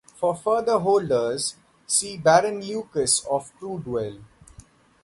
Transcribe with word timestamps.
"For 0.15 0.35
further 0.35 0.79
holders 0.79 1.57
see 1.85 2.17
Baron 2.17 2.59
Lucas 2.61 3.23
of 3.27 3.51
Crudwell" 3.59 4.19